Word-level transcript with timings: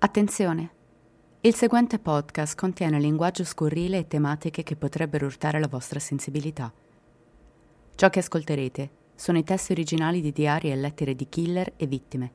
Attenzione! 0.00 0.70
Il 1.40 1.56
seguente 1.56 1.98
podcast 1.98 2.56
contiene 2.56 3.00
linguaggio 3.00 3.42
scurrile 3.42 3.98
e 3.98 4.06
tematiche 4.06 4.62
che 4.62 4.76
potrebbero 4.76 5.26
urtare 5.26 5.58
la 5.58 5.66
vostra 5.66 5.98
sensibilità. 5.98 6.72
Ciò 7.96 8.08
che 8.08 8.20
ascolterete 8.20 8.90
sono 9.16 9.38
i 9.38 9.42
testi 9.42 9.72
originali 9.72 10.20
di 10.20 10.30
diari 10.30 10.70
e 10.70 10.76
lettere 10.76 11.16
di 11.16 11.28
killer 11.28 11.72
e 11.74 11.86
vittime. 11.88 12.30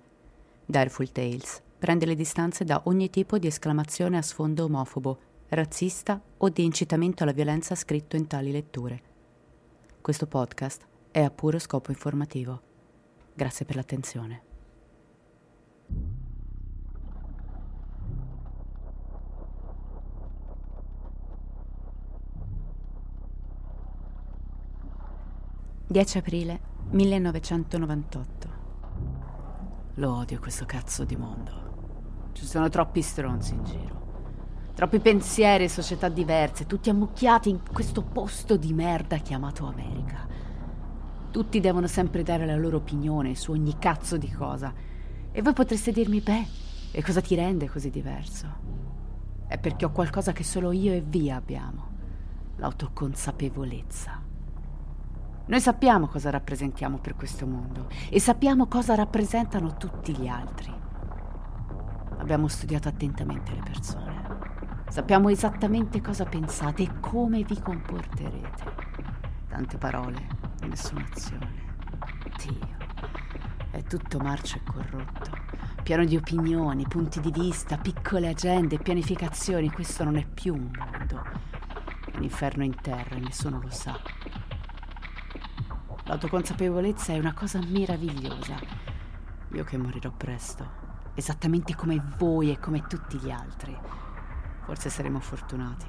Direful 0.66 1.10
Tales 1.14 1.62
prende 1.80 2.06
le 2.06 2.16
distanze 2.16 2.66
da 2.66 2.82
ogni 2.84 3.10
tipo 3.10 3.38
di 3.38 3.48
esclamazione 3.48 4.18
a 4.18 4.22
sfondo 4.22 4.66
omofobo, 4.66 5.20
razzista 5.48 6.22
o 6.36 6.50
di 6.50 6.66
incitamento 6.66 7.24
alla 7.24 7.32
violenza 7.32 7.76
scritto 7.76 8.18
in 8.18 8.28
tali 8.28 8.52
letture. 8.52 9.02
Questo 10.02 10.28
podcast 10.28 10.86
è 11.12 11.22
a 11.22 11.32
puro 11.32 11.60
scopo 11.60 11.92
informativo. 11.92 12.62
Grazie 13.34 13.64
per 13.64 13.78
l'attenzione. 13.78 14.52
«10 25.94 26.18
aprile 26.18 26.60
1998. 26.90 28.50
Lo 29.98 30.16
odio 30.16 30.40
questo 30.40 30.66
cazzo 30.66 31.04
di 31.04 31.16
mondo. 31.16 32.32
Ci 32.32 32.48
sono 32.48 32.68
troppi 32.68 33.04
stronzi 33.04 33.54
in 33.54 33.64
giro. 33.64 34.72
Troppi 34.74 35.00
pensieri 35.00 35.66
e 35.66 35.70
società 35.70 36.10
diverse, 36.10 36.66
tutti 36.66 36.90
ammucchiati 36.90 37.52
in 37.52 37.60
questo 37.72 38.02
posto 38.02 38.58
di 38.58 38.74
merda 38.74 39.18
chiamato 39.18 39.68
America. 39.68 40.28
Tutti 41.30 41.60
devono 41.60 41.86
sempre 41.86 42.24
dare 42.24 42.48
la 42.48 42.56
loro 42.56 42.78
opinione 42.78 43.36
su 43.36 43.52
ogni 43.52 43.78
cazzo 43.78 44.18
di 44.18 44.32
cosa. 44.32 44.74
E 45.32 45.42
voi 45.44 45.54
potreste 45.54 45.92
dirmi, 45.92 46.22
beh, 46.22 46.48
e 46.90 47.04
cosa 47.04 47.22
ti 47.22 47.36
rende 47.36 47.70
così 47.70 47.92
diverso? 47.92 48.48
È 49.46 49.60
perché 49.60 49.86
ho 49.86 49.92
qualcosa 49.92 50.32
che 50.32 50.44
solo 50.44 50.72
io 50.72 50.92
e 50.92 51.02
Via 51.02 51.36
abbiamo, 51.36 51.88
l'autoconsapevolezza. 52.56 54.23
Noi 55.46 55.60
sappiamo 55.60 56.08
cosa 56.08 56.30
rappresentiamo 56.30 57.00
per 57.00 57.16
questo 57.16 57.46
mondo 57.46 57.90
e 58.10 58.18
sappiamo 58.22 58.68
cosa 58.68 58.96
rappresentano 58.96 59.76
tutti 59.76 60.16
gli 60.16 60.26
altri. 60.26 60.74
Abbiamo 62.18 62.48
studiato 62.48 62.88
attentamente 62.88 63.54
le 63.54 63.62
persone. 63.62 64.22
Sappiamo 64.88 65.28
esattamente 65.28 66.00
cosa 66.00 66.24
pensate 66.24 66.84
e 66.84 67.00
come 67.02 67.44
vi 67.44 67.60
comporterete. 67.60 68.64
Tante 69.50 69.78
parole, 69.78 70.28
nessuna 70.66 71.06
azione. 71.12 71.76
Dio, 72.38 72.78
è 73.72 73.84
tutto 73.84 74.20
marcio 74.20 74.56
e 74.56 74.62
corrotto. 74.64 75.32
Pieno 75.84 76.06
di 76.06 76.16
opinioni, 76.16 76.88
punti 76.88 77.20
di 77.20 77.32
vista, 77.32 77.76
piccole 77.76 78.30
agende, 78.30 78.78
pianificazioni. 78.78 79.70
Questo 79.70 80.06
non 80.06 80.16
è 80.16 80.26
più 80.26 80.54
un 80.54 80.72
mondo. 80.74 81.22
È 82.10 82.16
un 82.16 82.24
inferno 82.24 82.64
in 82.64 82.76
terra 82.82 83.16
e 83.16 83.20
nessuno 83.20 83.60
lo 83.60 83.70
sa. 83.70 84.00
L'autoconsapevolezza 86.14 87.12
è 87.12 87.18
una 87.18 87.34
cosa 87.34 87.60
meravigliosa. 87.66 88.56
Io 89.54 89.64
che 89.64 89.80
morirò 89.80 90.12
presto, 90.12 90.64
esattamente 91.16 91.74
come 91.74 92.00
voi 92.20 92.52
e 92.52 92.60
come 92.60 92.86
tutti 92.86 93.18
gli 93.18 93.32
altri. 93.32 93.76
Forse 94.64 94.92
saremo 94.92 95.20
fortunati 95.20 95.88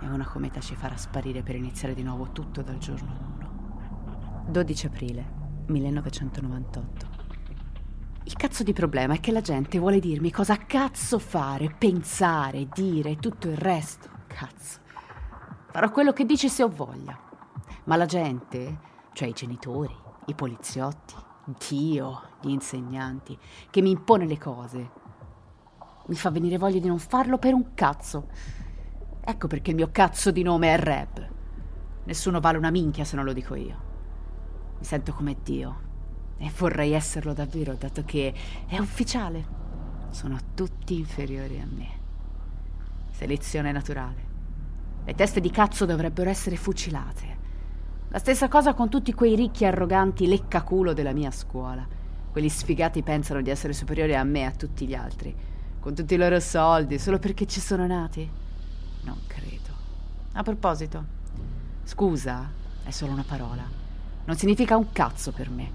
e 0.00 0.06
una 0.06 0.28
cometa 0.28 0.60
ci 0.60 0.76
farà 0.76 0.96
sparire 0.96 1.42
per 1.42 1.56
iniziare 1.56 1.92
di 1.92 2.04
nuovo 2.04 2.30
tutto 2.30 2.62
dal 2.62 2.78
giorno 2.78 4.44
1. 4.44 4.44
12 4.48 4.86
aprile 4.86 5.26
1998. 5.66 7.06
Il 8.22 8.36
cazzo 8.36 8.62
di 8.62 8.72
problema 8.72 9.14
è 9.14 9.20
che 9.20 9.32
la 9.32 9.40
gente 9.40 9.80
vuole 9.80 9.98
dirmi 9.98 10.30
cosa 10.30 10.56
cazzo 10.56 11.18
fare, 11.18 11.74
pensare, 11.76 12.68
dire 12.72 13.10
e 13.10 13.16
tutto 13.16 13.48
il 13.48 13.56
resto. 13.56 14.08
Cazzo. 14.28 14.78
Farò 15.72 15.90
quello 15.90 16.12
che 16.12 16.24
dici 16.24 16.48
se 16.48 16.62
ho 16.62 16.68
voglia. 16.68 17.18
Ma 17.86 17.96
la 17.96 18.06
gente, 18.06 18.92
cioè 19.14 19.28
i 19.28 19.32
genitori, 19.32 19.94
i 20.26 20.34
poliziotti, 20.34 21.14
Dio, 21.68 22.20
gli 22.42 22.50
insegnanti, 22.50 23.38
che 23.70 23.80
mi 23.80 23.90
impone 23.90 24.26
le 24.26 24.38
cose, 24.38 24.90
mi 26.06 26.16
fa 26.16 26.30
venire 26.30 26.58
voglia 26.58 26.80
di 26.80 26.88
non 26.88 26.98
farlo 26.98 27.38
per 27.38 27.54
un 27.54 27.72
cazzo. 27.72 28.28
Ecco 29.20 29.46
perché 29.46 29.70
il 29.70 29.76
mio 29.76 29.88
cazzo 29.90 30.30
di 30.30 30.42
nome 30.42 30.74
è 30.74 30.78
Reb. 30.78 31.28
Nessuno 32.04 32.40
vale 32.40 32.58
una 32.58 32.70
minchia 32.70 33.04
se 33.04 33.16
non 33.16 33.24
lo 33.24 33.32
dico 33.32 33.54
io. 33.54 33.92
Mi 34.78 34.84
sento 34.84 35.14
come 35.14 35.36
Dio. 35.42 35.92
E 36.36 36.50
vorrei 36.58 36.92
esserlo 36.92 37.32
davvero, 37.32 37.74
dato 37.74 38.04
che 38.04 38.34
è 38.66 38.78
ufficiale. 38.78 39.62
Sono 40.10 40.36
tutti 40.54 40.98
inferiori 40.98 41.58
a 41.58 41.66
me. 41.66 41.88
Selezione 43.12 43.72
naturale. 43.72 44.32
Le 45.04 45.14
teste 45.14 45.40
di 45.40 45.50
cazzo 45.50 45.86
dovrebbero 45.86 46.28
essere 46.28 46.56
fucilate. 46.56 47.33
La 48.14 48.20
stessa 48.20 48.46
cosa 48.46 48.74
con 48.74 48.88
tutti 48.88 49.12
quei 49.12 49.34
ricchi 49.34 49.64
arroganti 49.64 50.28
leccaculo 50.28 50.92
della 50.92 51.12
mia 51.12 51.32
scuola. 51.32 51.84
Quelli 52.30 52.48
sfigati 52.48 53.02
pensano 53.02 53.42
di 53.42 53.50
essere 53.50 53.72
superiori 53.72 54.14
a 54.14 54.22
me 54.22 54.42
e 54.42 54.44
a 54.44 54.52
tutti 54.52 54.86
gli 54.86 54.94
altri, 54.94 55.34
con 55.80 55.96
tutti 55.96 56.14
i 56.14 56.16
loro 56.16 56.38
soldi, 56.38 56.96
solo 57.00 57.18
perché 57.18 57.44
ci 57.44 57.58
sono 57.58 57.84
nati. 57.88 58.30
Non 59.00 59.18
credo. 59.26 59.70
A 60.34 60.44
proposito, 60.44 61.04
scusa 61.82 62.48
è 62.84 62.90
solo 62.90 63.10
una 63.10 63.24
parola. 63.26 63.64
Non 64.26 64.36
significa 64.36 64.76
un 64.76 64.92
cazzo 64.92 65.32
per 65.32 65.50
me. 65.50 65.72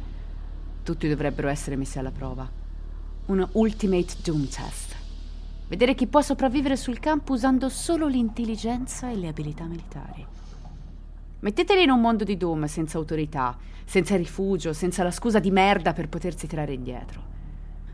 Tutti 0.82 1.10
dovrebbero 1.10 1.50
essere 1.50 1.76
messi 1.76 2.00
alla 2.00 2.12
prova. 2.12 2.50
Un 3.26 3.50
ultimate 3.52 4.14
doom 4.24 4.48
test. 4.48 4.96
Vedere 5.68 5.94
chi 5.94 6.08
può 6.08 6.22
sopravvivere 6.22 6.78
sul 6.78 7.00
campo 7.00 7.34
usando 7.34 7.68
solo 7.68 8.08
l'intelligenza 8.08 9.10
e 9.10 9.18
le 9.18 9.28
abilità 9.28 9.66
militari. 9.66 10.26
Metteteli 11.42 11.84
in 11.84 11.90
un 11.90 12.02
mondo 12.02 12.24
di 12.24 12.36
doom 12.36 12.66
senza 12.66 12.98
autorità, 12.98 13.58
senza 13.86 14.18
rifugio, 14.18 14.74
senza 14.74 15.04
la 15.04 15.12
scusa 15.12 15.40
di 15.40 15.52
merda 15.52 15.94
per 15.94 16.10
potersi 16.10 16.48
tirare 16.48 16.74
indietro. 16.74 17.22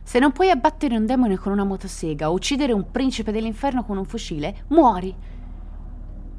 Se 0.01 0.17
non 0.19 0.31
puoi 0.31 0.50
abbattere 0.50 0.95
un 0.95 1.06
demone 1.06 1.38
con 1.38 1.51
una 1.51 1.63
motosega 1.63 2.29
o 2.29 2.34
uccidere 2.34 2.73
un 2.73 2.89
principe 2.89 3.31
dell'inferno 3.31 3.84
con 3.84 3.97
un 3.97 4.05
fucile, 4.05 4.63
muori 4.69 5.16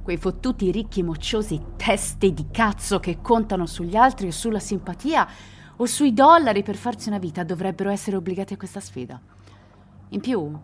quei 0.07 0.19
fottuti 0.19 0.71
ricchi 0.71 1.03
mocciosi 1.03 1.61
teste 1.77 2.33
di 2.33 2.47
cazzo 2.53 3.01
che 3.01 3.19
contano 3.21 3.67
sugli 3.67 3.97
altri 3.97 4.29
o 4.29 4.31
sulla 4.31 4.61
simpatia 4.61 5.29
o 5.79 5.87
sui 5.87 6.13
dollari 6.13 6.63
per 6.63 6.77
farsi 6.77 7.09
una 7.09 7.19
vita 7.19 7.43
dovrebbero 7.43 7.91
essere 7.91 8.17
obbligati 8.17 8.55
a 8.55 8.57
questa 8.57 8.79
sfida. 8.79 9.21
In 10.11 10.21
più, 10.21 10.57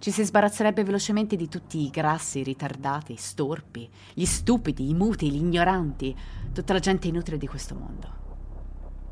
ci 0.00 0.10
si 0.10 0.24
sbarazzerebbe 0.24 0.82
velocemente 0.82 1.36
di 1.36 1.46
tutti 1.46 1.84
i 1.84 1.90
grassi, 1.90 2.38
i 2.38 2.42
ritardati, 2.42 3.12
i 3.12 3.16
storpi, 3.16 3.86
gli 4.14 4.24
stupidi, 4.24 4.88
i 4.88 4.94
muti, 4.94 5.30
gli 5.30 5.36
ignoranti, 5.36 6.16
tutta 6.54 6.72
la 6.72 6.78
gente 6.78 7.06
inutile 7.06 7.36
di 7.36 7.46
questo 7.46 7.74
mondo. 7.74 8.08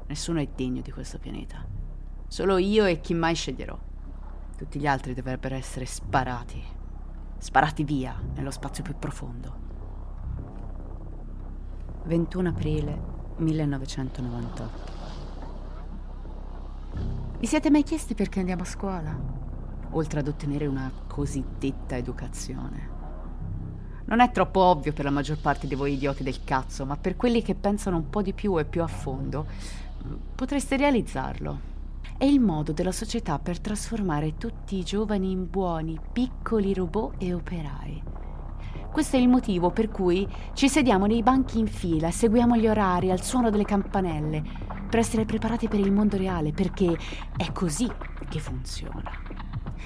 Nessuno 0.06 0.40
è 0.40 0.48
degno 0.56 0.80
di 0.80 0.90
questo 0.90 1.18
pianeta. 1.18 1.62
Solo 2.26 2.56
io 2.56 2.86
e 2.86 3.02
chi 3.02 3.12
mai 3.12 3.34
sceglierò. 3.34 3.78
Tutti 4.56 4.80
gli 4.80 4.86
altri 4.86 5.12
dovrebbero 5.12 5.54
essere 5.54 5.84
sparati. 5.84 6.64
Sparati 7.36 7.84
via 7.84 8.18
nello 8.34 8.50
spazio 8.50 8.82
più 8.82 8.94
profondo. 8.98 9.66
21 12.04 12.48
aprile 12.48 13.00
1998. 13.36 14.70
Vi 17.40 17.46
siete 17.46 17.70
mai 17.70 17.82
chiesti 17.82 18.14
perché 18.14 18.38
andiamo 18.38 18.62
a 18.62 18.66
scuola? 18.66 19.47
Oltre 19.90 20.20
ad 20.20 20.28
ottenere 20.28 20.66
una 20.66 20.90
cosiddetta 21.06 21.96
educazione. 21.96 22.96
Non 24.04 24.20
è 24.20 24.30
troppo 24.30 24.60
ovvio 24.60 24.92
per 24.92 25.04
la 25.04 25.10
maggior 25.10 25.38
parte 25.38 25.66
di 25.66 25.74
voi 25.74 25.94
idioti 25.94 26.22
del 26.22 26.44
cazzo, 26.44 26.86
ma 26.86 26.96
per 26.96 27.16
quelli 27.16 27.42
che 27.42 27.54
pensano 27.54 27.96
un 27.96 28.08
po' 28.08 28.22
di 28.22 28.32
più 28.32 28.58
e 28.58 28.64
più 28.64 28.82
a 28.82 28.86
fondo, 28.86 29.46
potreste 30.34 30.76
realizzarlo. 30.76 31.76
È 32.16 32.24
il 32.24 32.40
modo 32.40 32.72
della 32.72 32.92
società 32.92 33.38
per 33.38 33.60
trasformare 33.60 34.36
tutti 34.36 34.76
i 34.76 34.84
giovani 34.84 35.30
in 35.30 35.48
buoni, 35.48 35.98
piccoli 36.12 36.74
robot 36.74 37.14
e 37.18 37.34
operai 37.34 38.02
questo 38.90 39.16
è 39.16 39.20
il 39.20 39.28
motivo 39.28 39.70
per 39.70 39.90
cui 39.90 40.26
ci 40.54 40.68
sediamo 40.68 41.06
nei 41.06 41.22
banchi 41.22 41.58
in 41.58 41.66
fila 41.66 42.10
seguiamo 42.10 42.56
gli 42.56 42.66
orari 42.66 43.10
al 43.10 43.22
suono 43.22 43.50
delle 43.50 43.64
campanelle 43.64 44.42
per 44.88 45.00
essere 45.00 45.24
preparati 45.24 45.68
per 45.68 45.80
il 45.80 45.92
mondo 45.92 46.16
reale, 46.16 46.52
perché 46.52 46.96
è 47.36 47.52
così 47.52 47.90
che 48.28 48.40
funziona. 48.40 49.10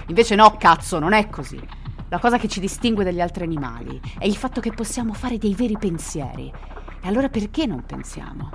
Invece 0.06 0.34
no, 0.34 0.56
cazzo, 0.56 0.99
non 0.99 1.12
è 1.12 1.28
così. 1.28 1.60
La 2.08 2.19
cosa 2.19 2.38
che 2.38 2.49
ci 2.49 2.60
distingue 2.60 3.04
dagli 3.04 3.20
altri 3.20 3.44
animali 3.44 4.00
è 4.19 4.26
il 4.26 4.37
fatto 4.37 4.60
che 4.60 4.72
possiamo 4.72 5.14
fare 5.14 5.38
dei 5.38 5.54
veri 5.54 5.78
pensieri. 5.78 6.52
E 7.00 7.08
allora 7.08 7.28
perché 7.28 7.66
non 7.66 7.84
pensiamo? 7.84 8.50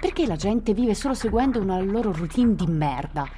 Perché 0.00 0.26
la 0.26 0.36
gente 0.36 0.72
vive 0.72 0.94
solo 0.94 1.14
seguendo 1.14 1.60
una 1.60 1.80
loro 1.80 2.12
routine 2.12 2.54
di 2.54 2.66
merda? 2.66 3.28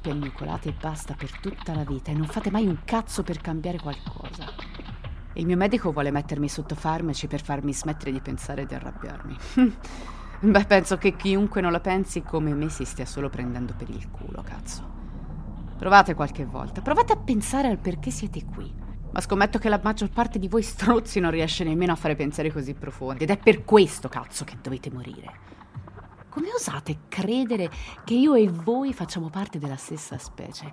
Piagnucolate 0.00 0.70
e 0.70 0.74
basta 0.78 1.14
per 1.14 1.38
tutta 1.40 1.74
la 1.74 1.84
vita 1.84 2.10
e 2.10 2.14
non 2.14 2.26
fate 2.26 2.50
mai 2.50 2.66
un 2.66 2.78
cazzo 2.84 3.22
per 3.22 3.40
cambiare 3.40 3.78
qualcosa. 3.78 4.44
Il 5.34 5.46
mio 5.46 5.56
medico 5.56 5.92
vuole 5.92 6.10
mettermi 6.10 6.48
sotto 6.48 6.74
farmaci 6.74 7.26
per 7.26 7.42
farmi 7.42 7.72
smettere 7.72 8.12
di 8.12 8.20
pensare 8.20 8.62
e 8.62 8.66
di 8.66 8.74
arrabbiarmi. 8.74 9.36
Beh, 10.44 10.64
penso 10.64 10.98
che 10.98 11.14
chiunque 11.14 11.60
non 11.60 11.70
la 11.70 11.78
pensi 11.78 12.22
come 12.22 12.52
me 12.52 12.68
si 12.68 12.84
stia 12.84 13.06
solo 13.06 13.28
prendendo 13.28 13.74
per 13.76 13.88
il 13.88 14.10
culo, 14.10 14.42
cazzo. 14.42 14.82
Provate 15.78 16.14
qualche 16.14 16.44
volta, 16.44 16.80
provate 16.80 17.12
a 17.12 17.16
pensare 17.16 17.68
al 17.68 17.78
perché 17.78 18.10
siete 18.10 18.44
qui. 18.44 18.74
Ma 19.12 19.20
scommetto 19.20 19.60
che 19.60 19.68
la 19.68 19.78
maggior 19.80 20.10
parte 20.10 20.40
di 20.40 20.48
voi 20.48 20.62
strozzi 20.62 21.20
non 21.20 21.30
riesce 21.30 21.62
nemmeno 21.62 21.92
a 21.92 21.96
fare 21.96 22.16
pensieri 22.16 22.50
così 22.50 22.74
profondi. 22.74 23.22
Ed 23.22 23.30
è 23.30 23.36
per 23.36 23.64
questo, 23.64 24.08
cazzo, 24.08 24.42
che 24.42 24.56
dovete 24.60 24.90
morire. 24.90 25.32
Come 26.28 26.48
osate 26.52 27.02
credere 27.06 27.70
che 28.02 28.14
io 28.14 28.34
e 28.34 28.48
voi 28.48 28.92
facciamo 28.92 29.30
parte 29.30 29.60
della 29.60 29.76
stessa 29.76 30.18
specie, 30.18 30.72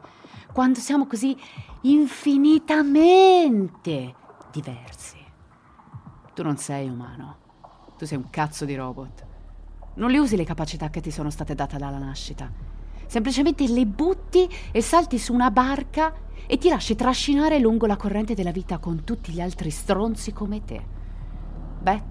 quando 0.52 0.80
siamo 0.80 1.06
così 1.06 1.38
infinitamente 1.82 4.16
diversi? 4.52 5.24
Tu 6.34 6.42
non 6.42 6.58
sei 6.58 6.90
umano, 6.90 7.38
tu 8.00 8.08
sei 8.08 8.18
un 8.18 8.32
cazzo 8.32 8.66
di 8.66 8.76
robot. 8.76 9.28
Non 9.96 10.12
le 10.12 10.20
usi 10.20 10.36
le 10.36 10.46
capacità 10.46 10.90
che 10.90 11.02
ti 11.02 11.12
sono 11.12 11.30
state 11.30 11.56
date 11.56 11.78
dalla 11.78 11.98
nascita. 11.98 12.50
Semplicemente 13.06 13.68
le 13.68 13.86
butti 13.86 14.48
e 14.72 14.82
salti 14.82 15.18
su 15.18 15.34
una 15.34 15.52
barca 15.52 16.14
e 16.46 16.58
ti 16.58 16.70
lasci 16.70 16.96
trascinare 16.96 17.60
lungo 17.60 17.86
la 17.86 17.98
corrente 17.98 18.36
della 18.36 18.52
vita 18.52 18.78
con 18.78 19.04
tutti 19.04 19.32
gli 19.32 19.42
altri 19.42 19.72
stronzi 19.72 20.32
come 20.32 20.64
te. 20.64 20.84
Beh, 21.82 22.04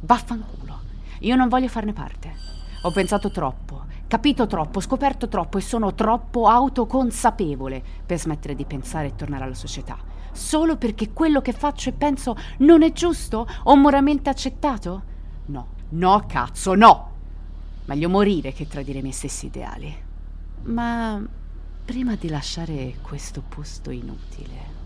vaffanculo. 0.00 0.80
Io 1.20 1.36
non 1.36 1.48
voglio 1.48 1.68
farne 1.68 1.92
parte. 1.92 2.34
Ho 2.82 2.90
pensato 2.90 3.30
troppo, 3.30 3.84
capito 4.08 4.46
troppo, 4.46 4.80
scoperto 4.80 5.28
troppo 5.28 5.58
e 5.58 5.60
sono 5.60 5.94
troppo 5.94 6.48
autoconsapevole 6.48 7.82
per 8.04 8.18
smettere 8.18 8.54
di 8.54 8.64
pensare 8.64 9.08
e 9.08 9.14
tornare 9.14 9.44
alla 9.44 9.54
società. 9.54 9.96
Solo 10.32 10.76
perché 10.76 11.12
quello 11.12 11.40
che 11.40 11.52
faccio 11.52 11.90
e 11.90 11.92
penso 11.92 12.36
non 12.58 12.82
è 12.82 12.92
giusto 12.92 13.46
o 13.64 13.76
moralmente 13.76 14.30
accettato? 14.30 15.02
No, 15.46 15.66
no, 15.90 16.24
cazzo, 16.26 16.74
no! 16.74 17.11
Meglio 17.84 18.08
morire 18.08 18.52
che 18.52 18.68
tradire 18.68 19.00
i 19.00 19.02
miei 19.02 19.12
stessi 19.12 19.46
ideali. 19.46 19.94
Ma 20.64 21.20
prima 21.84 22.14
di 22.14 22.28
lasciare 22.28 22.96
questo 23.02 23.42
posto 23.42 23.90
inutile, 23.90 24.80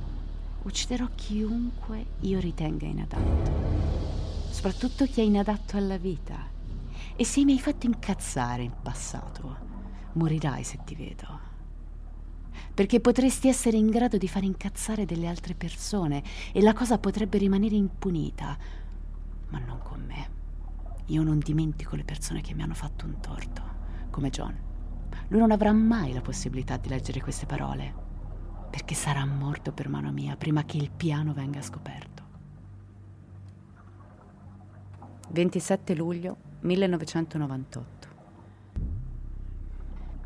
ucciderò 0.63 1.07
chiunque 1.15 2.07
io 2.21 2.41
ritenga 2.41 2.87
inadatto. 2.87 3.53
Soprattutto 4.51 5.05
chi 5.05 5.21
è 5.21 5.25
inadatto 5.25 5.77
alla 5.77 5.99
vita 5.99 6.49
e 7.15 7.25
se 7.25 7.45
mi 7.45 7.53
hai 7.53 7.61
fatto 7.61 7.85
incazzare 7.85 8.63
in 8.63 8.73
passato, 8.83 9.57
morirai 10.13 10.65
se 10.65 10.79
ti 10.85 10.95
vedo. 10.95 11.41
Perché 12.73 13.01
potresti 13.01 13.49
essere 13.49 13.77
in 13.77 13.91
grado 13.91 14.17
di 14.17 14.29
far 14.29 14.43
incazzare 14.43 15.05
delle 15.05 15.27
altre 15.27 15.55
persone 15.55 16.23
e 16.53 16.63
la 16.63 16.73
cosa 16.73 16.99
potrebbe 16.99 17.37
rimanere 17.37 17.75
impunita. 17.75 18.57
Ma 19.49 19.59
non 19.59 19.81
con 19.83 20.03
me. 20.07 20.45
Io 21.07 21.23
non 21.23 21.39
dimentico 21.39 21.95
le 21.95 22.05
persone 22.05 22.41
che 22.41 22.55
mi 22.55 22.63
hanno 22.63 22.75
fatto 22.75 23.05
un 23.07 23.21
torto, 23.21 23.63
come 24.11 24.31
John. 24.31 24.57
Lui 25.29 25.41
non 25.41 25.51
avrà 25.51 25.73
mai 25.73 26.13
la 26.13 26.21
possibilità 26.21 26.77
di 26.77 26.89
leggere 26.89 27.21
queste 27.21 27.47
parole, 27.47 27.95
perché 28.71 28.95
sarà 28.95 29.25
morto 29.25 29.73
per 29.73 29.89
mano 29.89 30.11
mia 30.11 30.37
prima 30.37 30.65
che 30.65 30.77
il 30.77 30.91
piano 30.91 31.33
venga 31.33 31.63
scoperto. 31.63 32.25
27 35.31 35.95
luglio 35.95 36.37
1998. 36.61 38.09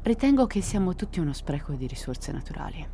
Ritengo 0.03 0.47
che 0.47 0.63
siamo 0.63 0.95
tutti 0.95 1.21
uno 1.21 1.33
spreco 1.35 1.75
di 1.75 1.87
risorse 1.87 2.33
naturali 2.33 2.87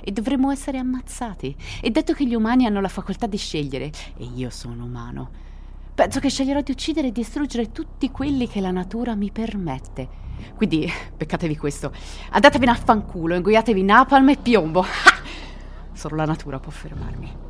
e 0.00 0.12
dovremmo 0.12 0.50
essere 0.50 0.78
ammazzati. 0.78 1.54
E 1.82 1.90
detto 1.90 2.14
che 2.14 2.26
gli 2.26 2.34
umani 2.34 2.64
hanno 2.64 2.80
la 2.80 2.88
facoltà 2.88 3.26
di 3.26 3.36
scegliere, 3.36 3.90
e 4.16 4.24
io 4.24 4.50
sono 4.50 4.84
umano, 4.84 5.52
penso 5.94 6.18
che 6.18 6.28
sceglierò 6.28 6.60
di 6.60 6.72
uccidere 6.72 7.08
e 7.08 7.12
distruggere 7.12 7.70
tutti 7.70 8.10
quelli 8.10 8.48
che 8.48 8.60
la 8.60 8.70
natura 8.70 9.14
mi 9.14 9.30
permette. 9.30 10.22
Quindi, 10.56 10.90
peccatevi 11.16 11.56
questo, 11.56 11.92
andatevene 12.30 12.72
a 12.72 12.74
fanculo, 12.74 13.34
ingoiatevi 13.34 13.82
napalm 13.82 14.30
e 14.30 14.36
piombo. 14.36 14.84
Solo 15.92 16.16
la 16.16 16.24
natura 16.24 16.58
può 16.58 16.72
fermarmi. 16.72 17.42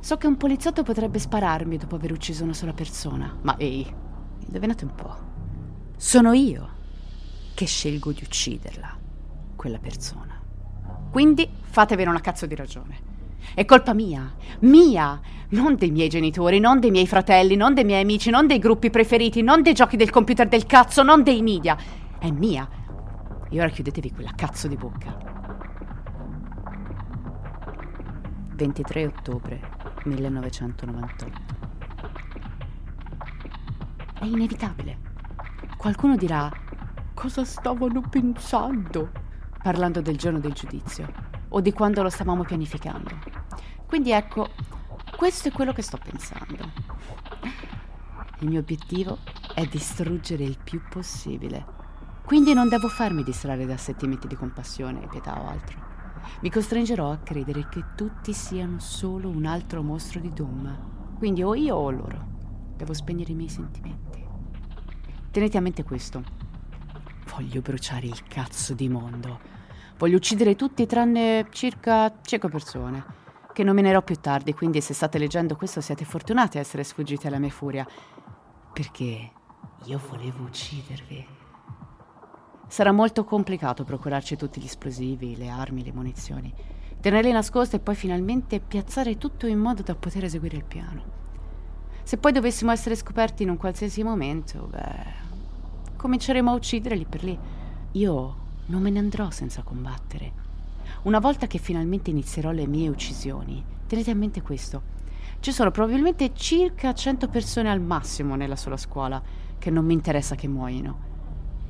So 0.00 0.16
che 0.16 0.26
un 0.26 0.36
poliziotto 0.36 0.82
potrebbe 0.82 1.18
spararmi 1.18 1.76
dopo 1.76 1.96
aver 1.96 2.12
ucciso 2.12 2.44
una 2.44 2.54
sola 2.54 2.72
persona, 2.72 3.36
ma 3.42 3.56
ehi, 3.58 3.86
indovinate 4.46 4.84
un 4.84 4.94
po'. 4.94 5.16
Sono 5.96 6.32
io 6.32 6.78
che 7.54 7.66
scelgo 7.66 8.12
di 8.12 8.22
ucciderla, 8.24 8.96
quella 9.56 9.78
persona. 9.78 10.40
Quindi 11.10 11.48
fatevene 11.60 12.08
una 12.08 12.20
cazzo 12.20 12.46
di 12.46 12.54
ragione. 12.54 13.09
È 13.54 13.64
colpa 13.64 13.94
mia, 13.94 14.32
mia, 14.60 15.20
non 15.50 15.76
dei 15.76 15.90
miei 15.90 16.08
genitori, 16.08 16.60
non 16.60 16.80
dei 16.80 16.90
miei 16.90 17.06
fratelli, 17.06 17.56
non 17.56 17.74
dei 17.74 17.84
miei 17.84 18.02
amici, 18.02 18.30
non 18.30 18.46
dei 18.46 18.58
gruppi 18.58 18.90
preferiti, 18.90 19.42
non 19.42 19.62
dei 19.62 19.74
giochi 19.74 19.96
del 19.96 20.10
computer 20.10 20.48
del 20.48 20.66
cazzo, 20.66 21.02
non 21.02 21.22
dei 21.22 21.42
media. 21.42 21.76
È 22.18 22.30
mia. 22.30 22.68
E 23.48 23.58
ora 23.58 23.68
chiudetevi 23.68 24.12
quella 24.12 24.32
cazzo 24.34 24.68
di 24.68 24.76
bocca. 24.76 25.16
23 28.54 29.06
ottobre 29.06 29.60
1998 30.04 31.58
è 34.20 34.24
inevitabile. 34.24 34.98
Qualcuno 35.78 36.16
dirà 36.16 36.50
cosa 37.14 37.44
stavano 37.44 38.02
pensando 38.08 39.10
parlando 39.62 40.00
del 40.02 40.16
giorno 40.16 40.38
del 40.40 40.52
giudizio 40.52 41.29
o 41.50 41.60
di 41.60 41.72
quando 41.72 42.02
lo 42.02 42.10
stavamo 42.10 42.44
pianificando. 42.44 43.10
Quindi 43.86 44.10
ecco, 44.12 44.48
questo 45.16 45.48
è 45.48 45.52
quello 45.52 45.72
che 45.72 45.82
sto 45.82 45.98
pensando. 45.98 46.72
Il 48.40 48.48
mio 48.48 48.60
obiettivo 48.60 49.18
è 49.54 49.66
distruggere 49.66 50.44
il 50.44 50.58
più 50.62 50.80
possibile. 50.88 51.78
Quindi 52.24 52.54
non 52.54 52.68
devo 52.68 52.88
farmi 52.88 53.22
distrarre 53.22 53.66
da 53.66 53.76
sentimenti 53.76 54.26
di 54.26 54.36
compassione, 54.36 55.06
pietà 55.08 55.40
o 55.40 55.48
altro. 55.48 55.78
Mi 56.40 56.50
costringerò 56.50 57.10
a 57.10 57.18
credere 57.18 57.68
che 57.68 57.84
tutti 57.96 58.32
siano 58.32 58.78
solo 58.78 59.28
un 59.28 59.44
altro 59.44 59.82
mostro 59.82 60.20
di 60.20 60.32
Doom. 60.32 61.16
Quindi 61.18 61.42
o 61.42 61.54
io 61.54 61.74
o 61.74 61.90
loro. 61.90 62.28
Devo 62.76 62.94
spegnere 62.94 63.32
i 63.32 63.34
miei 63.34 63.48
sentimenti. 63.48 64.24
Tenete 65.30 65.58
a 65.58 65.60
mente 65.60 65.82
questo. 65.82 66.22
Voglio 67.34 67.60
bruciare 67.60 68.06
il 68.06 68.22
cazzo 68.22 68.74
di 68.74 68.88
mondo. 68.88 69.59
Voglio 70.00 70.16
uccidere 70.16 70.56
tutti 70.56 70.86
tranne 70.86 71.48
circa 71.50 72.10
5 72.22 72.48
persone. 72.48 73.04
Che 73.52 73.62
nominerò 73.62 74.00
più 74.00 74.14
tardi, 74.14 74.54
quindi 74.54 74.80
se 74.80 74.94
state 74.94 75.18
leggendo 75.18 75.56
questo 75.56 75.82
siete 75.82 76.06
fortunati 76.06 76.56
a 76.56 76.60
essere 76.62 76.84
sfuggiti 76.84 77.26
alla 77.26 77.38
mia 77.38 77.50
furia. 77.50 77.86
Perché 78.72 79.30
io 79.84 80.00
volevo 80.08 80.44
uccidervi. 80.44 81.26
Sarà 82.66 82.92
molto 82.92 83.24
complicato 83.24 83.84
procurarci 83.84 84.36
tutti 84.36 84.58
gli 84.58 84.64
esplosivi, 84.64 85.36
le 85.36 85.50
armi, 85.50 85.84
le 85.84 85.92
munizioni. 85.92 86.50
Tenerli 86.98 87.30
nascosti 87.30 87.76
e 87.76 87.80
poi 87.80 87.94
finalmente 87.94 88.58
piazzare 88.58 89.18
tutto 89.18 89.46
in 89.46 89.58
modo 89.58 89.82
da 89.82 89.94
poter 89.94 90.24
eseguire 90.24 90.56
il 90.56 90.64
piano. 90.64 91.02
Se 92.04 92.16
poi 92.16 92.32
dovessimo 92.32 92.70
essere 92.70 92.96
scoperti 92.96 93.42
in 93.42 93.50
un 93.50 93.58
qualsiasi 93.58 94.02
momento, 94.02 94.66
beh, 94.66 95.96
cominceremo 95.98 96.50
a 96.50 96.54
uccidere 96.54 96.96
lì 96.96 97.04
per 97.04 97.22
lì. 97.22 97.38
Io 97.92 98.39
non 98.70 98.82
me 98.82 98.90
ne 98.90 99.00
andrò 99.00 99.30
senza 99.30 99.62
combattere. 99.62 100.32
Una 101.02 101.18
volta 101.18 101.46
che 101.46 101.58
finalmente 101.58 102.10
inizierò 102.10 102.52
le 102.52 102.66
mie 102.66 102.88
uccisioni, 102.88 103.62
tenete 103.86 104.12
a 104.12 104.14
mente 104.14 104.42
questo. 104.42 104.98
Ci 105.40 105.50
sono 105.50 105.70
probabilmente 105.70 106.32
circa 106.34 106.94
100 106.94 107.28
persone 107.28 107.68
al 107.68 107.80
massimo 107.80 108.36
nella 108.36 108.56
sola 108.56 108.76
scuola 108.76 109.20
che 109.58 109.70
non 109.70 109.84
mi 109.84 109.92
interessa 109.92 110.36
che 110.36 110.46
muoiano. 110.46 111.08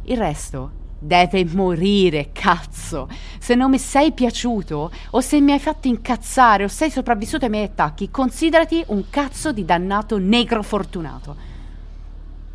Il 0.04 0.18
resto 0.18 0.78
Deve 1.02 1.46
morire, 1.46 2.28
cazzo! 2.30 3.08
Se 3.38 3.54
non 3.54 3.70
mi 3.70 3.78
sei 3.78 4.12
piaciuto, 4.12 4.92
o 5.12 5.20
se 5.22 5.40
mi 5.40 5.52
hai 5.52 5.58
fatto 5.58 5.88
incazzare, 5.88 6.64
o 6.64 6.68
sei 6.68 6.90
sopravvissuto 6.90 7.46
ai 7.46 7.50
miei 7.50 7.64
attacchi, 7.64 8.10
considerati 8.10 8.84
un 8.88 9.04
cazzo 9.08 9.50
di 9.50 9.64
dannato 9.64 10.18
negro 10.18 10.62
fortunato. 10.62 11.34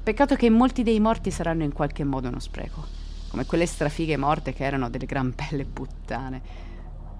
Peccato 0.03 0.35
che 0.35 0.51
molti 0.51 0.83
dei 0.83 0.99
morti 0.99 1.31
saranno 1.31 1.63
in 1.63 1.73
qualche 1.73 2.03
modo 2.03 2.27
uno 2.27 2.39
spreco, 2.39 2.85
come 3.35 3.47
quelle 3.47 3.65
strafighe 3.65 4.15
morte 4.15 4.53
che 4.53 4.63
erano 4.63 4.89
delle 4.89 5.05
gran 5.05 5.33
belle 5.35 5.65
puttane. 5.65 6.41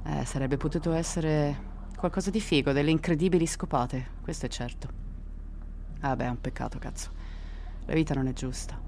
Eh, 0.06 0.24
sarebbe 0.24 0.56
potuto 0.56 0.94
essere 0.94 1.74
qualcosa 1.98 2.30
di 2.30 2.40
figo, 2.40 2.72
delle 2.72 2.90
incredibili 2.90 3.46
scopate, 3.46 4.12
questo 4.22 4.46
è 4.46 4.50
certo. 4.50 4.88
Ah 6.00 6.16
beh, 6.16 6.24
è 6.24 6.30
un 6.30 6.40
peccato, 6.40 6.80
cazzo. 6.80 7.10
La 7.86 7.94
vita 7.94 8.14
non 8.14 8.28
è 8.28 8.34
giusta. 8.34 8.80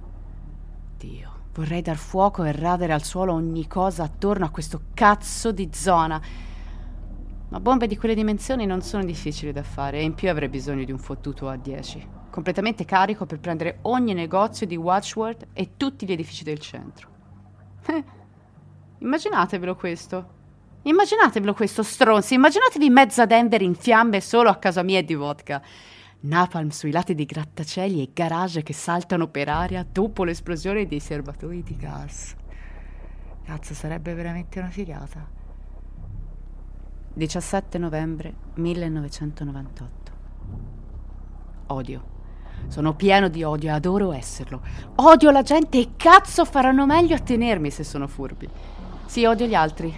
Dio. 0.97 1.35
Vorrei 1.53 1.81
dar 1.81 1.97
fuoco 1.97 2.45
e 2.45 2.53
radere 2.53 2.93
al 2.93 3.03
suolo 3.03 3.33
ogni 3.33 3.67
cosa 3.67 4.03
attorno 4.03 4.45
a 4.45 4.49
questo 4.49 4.83
cazzo 4.93 5.51
di 5.51 5.69
zona. 5.73 6.21
Ma 7.49 7.59
bombe 7.59 7.87
di 7.87 7.97
quelle 7.97 8.15
dimensioni 8.15 8.65
non 8.65 8.81
sono 8.81 9.03
difficili 9.03 9.51
da 9.51 9.63
fare 9.63 9.99
e 9.99 10.03
in 10.03 10.13
più 10.13 10.29
avrei 10.29 10.47
bisogno 10.47 10.85
di 10.85 10.93
un 10.93 10.99
fottuto 10.99 11.51
A10, 11.51 12.29
completamente 12.29 12.85
carico 12.85 13.25
per 13.25 13.41
prendere 13.41 13.79
ogni 13.81 14.13
negozio 14.13 14.65
di 14.65 14.77
Watchword 14.77 15.47
e 15.51 15.71
tutti 15.75 16.05
gli 16.05 16.13
edifici 16.13 16.45
del 16.45 16.59
centro. 16.59 17.15
Immaginatevelo 18.99 19.75
questo. 19.75 20.35
Immaginatevelo 20.83 21.53
questo 21.53 21.83
stronzi, 21.83 22.35
immaginatevi 22.35 22.89
mezza 22.89 23.25
Denver 23.25 23.61
in 23.61 23.75
fiamme 23.75 24.21
solo 24.21 24.49
a 24.49 24.55
casa 24.55 24.83
mia 24.83 24.99
e 24.99 25.03
di 25.03 25.15
vodka. 25.15 25.61
Napalm 26.19 26.69
sui 26.69 26.91
lati 26.91 27.13
dei 27.13 27.25
grattacieli 27.25 28.01
e 28.01 28.11
garage 28.13 28.63
che 28.63 28.73
saltano 28.73 29.27
per 29.27 29.49
aria 29.49 29.85
dopo 29.89 30.23
l'esplosione 30.23 30.87
dei 30.87 30.99
serbatoi 30.99 31.61
di 31.61 31.75
gas. 31.75 32.35
Cazzo, 33.43 33.73
sarebbe 33.73 34.13
veramente 34.13 34.59
una 34.59 34.69
figata. 34.69 35.25
17 37.13 37.77
novembre 37.77 38.33
1998. 38.55 40.11
Odio. 41.67 42.16
Sono 42.67 42.93
pieno 42.93 43.27
di 43.27 43.43
odio 43.43 43.69
e 43.69 43.73
adoro 43.73 44.11
esserlo. 44.11 44.61
Odio 44.95 45.31
la 45.31 45.41
gente 45.41 45.79
e 45.79 45.89
cazzo 45.95 46.45
faranno 46.45 46.85
meglio 46.85 47.15
a 47.15 47.19
tenermi 47.19 47.69
se 47.69 47.83
sono 47.83 48.07
furbi. 48.07 48.49
Sì, 49.05 49.25
odio 49.25 49.45
gli 49.45 49.55
altri. 49.55 49.97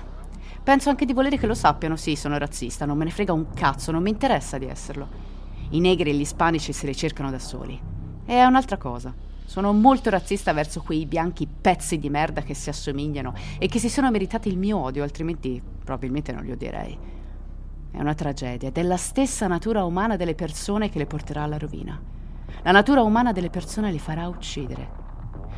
Penso 0.61 0.89
anche 0.89 1.05
di 1.05 1.13
volere 1.13 1.37
che 1.37 1.47
lo 1.47 1.55
sappiano. 1.55 1.95
Sì, 1.95 2.15
sono 2.15 2.37
razzista, 2.37 2.85
non 2.85 2.97
me 2.97 3.05
ne 3.05 3.11
frega 3.11 3.33
un 3.33 3.53
cazzo, 3.53 3.91
non 3.91 4.03
mi 4.03 4.11
interessa 4.11 4.57
di 4.57 4.67
esserlo. 4.67 5.07
I 5.69 5.79
negri 5.79 6.11
e 6.11 6.13
gli 6.13 6.21
ispanici 6.21 6.73
se 6.73 6.85
li 6.85 6.95
cercano 6.95 7.31
da 7.31 7.39
soli. 7.39 7.79
E 8.25 8.33
è 8.33 8.43
un'altra 8.43 8.77
cosa. 8.77 9.13
Sono 9.45 9.73
molto 9.73 10.11
razzista 10.11 10.53
verso 10.53 10.81
quei 10.81 11.07
bianchi 11.07 11.47
pezzi 11.47 11.97
di 11.97 12.09
merda 12.11 12.43
che 12.43 12.53
si 12.53 12.69
assomigliano 12.69 13.33
e 13.57 13.67
che 13.67 13.79
si 13.79 13.89
sono 13.89 14.11
meritati 14.11 14.47
il 14.47 14.59
mio 14.59 14.77
odio, 14.77 15.01
altrimenti 15.01 15.59
probabilmente 15.83 16.31
non 16.31 16.43
li 16.43 16.51
odierei. 16.51 16.97
È 17.91 17.99
una 17.99 18.13
tragedia 18.13 18.67
ed 18.67 18.77
è 18.77 18.83
la 18.83 18.97
stessa 18.97 19.47
natura 19.47 19.83
umana 19.83 20.17
delle 20.17 20.35
persone 20.35 20.89
che 20.89 20.99
le 20.99 21.07
porterà 21.07 21.41
alla 21.41 21.57
rovina. 21.57 21.99
La 22.63 22.72
natura 22.72 23.01
umana 23.01 23.32
delle 23.32 23.50
persone 23.50 23.91
li 23.91 24.00
farà 24.00 24.27
uccidere. 24.27 24.91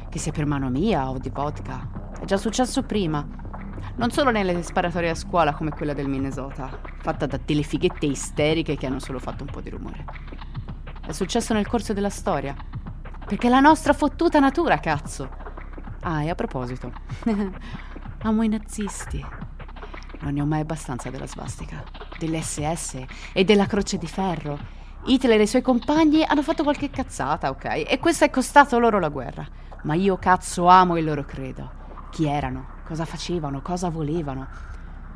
Che 0.10 0.20
sia 0.20 0.32
per 0.32 0.46
mano 0.46 0.70
mia 0.70 1.10
o 1.10 1.18
di 1.18 1.30
vodka. 1.30 2.12
È 2.20 2.26
già 2.26 2.38
successo 2.38 2.84
prima. 2.84 3.26
Non 3.96 4.12
solo 4.12 4.32
nelle 4.32 4.62
sparatorie 4.62 5.10
a 5.10 5.16
scuola 5.16 5.54
come 5.54 5.72
quella 5.72 5.94
del 5.94 6.08
Minnesota, 6.08 6.70
fatta 7.02 7.26
da 7.26 7.40
delle 7.44 7.64
fighette 7.64 8.06
isteriche 8.06 8.78
che 8.78 8.86
hanno 8.86 9.00
solo 9.00 9.20
fatto 9.20 9.44
un 9.44 9.50
po' 9.50 9.62
di 9.62 9.70
rumore. 9.70 10.06
È 11.06 11.12
successo 11.12 11.54
nel 11.54 11.68
corso 11.68 11.94
della 11.94 12.10
storia. 12.10 12.56
Perché 13.26 13.48
è 13.48 13.50
la 13.50 13.60
nostra 13.60 13.94
fottuta 13.94 14.40
natura, 14.40 14.80
cazzo. 14.80 15.30
Ah, 16.02 16.24
e 16.24 16.30
a 16.30 16.36
proposito, 16.36 16.92
amo 18.24 18.42
i 18.44 18.48
nazisti. 18.48 19.24
Non 20.20 20.34
ne 20.34 20.42
ho 20.42 20.46
mai 20.46 20.62
abbastanza 20.62 21.10
della 21.10 21.28
svastica, 21.28 21.84
dell'SS 22.18 23.04
e 23.34 23.44
della 23.44 23.66
croce 23.66 23.98
di 23.98 24.08
ferro. 24.08 24.60
Hitler 25.06 25.40
e 25.40 25.44
i 25.44 25.48
suoi 25.48 25.62
compagni 25.62 26.24
hanno 26.24 26.44
fatto 26.44 26.64
qualche 26.64 26.90
cazzata, 26.90 27.50
ok? 27.50 27.86
E 27.88 28.00
questo 28.00 28.26
è 28.26 28.30
costato 28.30 28.80
loro 28.80 29.00
la 29.00 29.10
guerra. 29.10 29.46
Ma 29.84 29.96
io 29.96 30.18
cazzo 30.18 30.68
amo 30.68 30.98
il 30.98 31.06
loro 31.06 31.26
credo. 31.26 31.80
Chi 32.12 32.28
erano? 32.28 32.80
cosa 32.92 33.06
facevano, 33.06 33.62
cosa 33.62 33.88
volevano. 33.88 34.50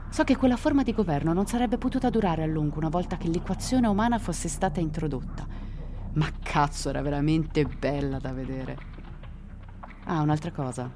So 0.07 0.23
che 0.23 0.37
quella 0.37 0.55
forma 0.55 0.81
di 0.81 0.93
governo 0.93 1.33
non 1.33 1.45
sarebbe 1.45 1.77
potuta 1.77 2.09
durare 2.09 2.41
a 2.41 2.45
lungo 2.45 2.77
una 2.77 2.87
volta 2.87 3.17
che 3.17 3.27
l'equazione 3.27 3.85
umana 3.85 4.17
fosse 4.17 4.47
stata 4.47 4.79
introdotta. 4.79 5.45
Ma 6.13 6.29
cazzo, 6.41 6.87
era 6.87 7.01
veramente 7.01 7.65
bella 7.65 8.17
da 8.17 8.31
vedere. 8.31 8.77
Ah, 10.05 10.21
un'altra 10.21 10.51
cosa. 10.51 10.89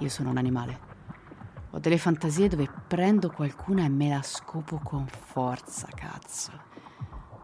Io 0.00 0.08
sono 0.10 0.28
un 0.28 0.36
animale. 0.36 0.90
Ho 1.70 1.78
delle 1.78 1.96
fantasie 1.96 2.48
dove 2.48 2.68
prendo 2.86 3.30
qualcuna 3.30 3.84
e 3.84 3.88
me 3.88 4.10
la 4.10 4.20
scopo 4.22 4.78
con 4.84 5.06
forza, 5.06 5.88
cazzo. 5.94 6.71